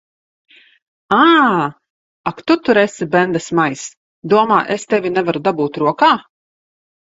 Ā! 1.17 1.19
Ak 2.31 2.41
tu 2.47 2.57
tur 2.69 2.81
esi, 2.85 3.09
bendesmaiss! 3.17 3.85
Domā, 4.35 4.59
es 4.79 4.89
tevi 4.97 5.15
nevaru 5.21 5.45
dabūt 5.51 5.81
rokā. 5.87 6.13